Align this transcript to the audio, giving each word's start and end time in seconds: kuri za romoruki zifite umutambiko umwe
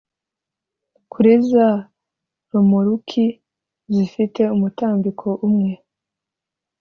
kuri 1.11 1.31
za 1.49 1.67
romoruki 2.51 3.25
zifite 3.93 4.41
umutambiko 4.55 5.27
umwe 5.47 5.71